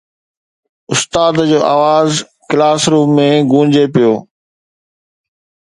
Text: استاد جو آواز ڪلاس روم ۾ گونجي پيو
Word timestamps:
استاد 0.93 1.35
جو 1.49 1.59
آواز 1.75 2.09
ڪلاس 2.49 2.81
روم 2.91 3.09
۾ 3.21 3.27
گونجي 3.51 3.85
پيو 3.93 4.13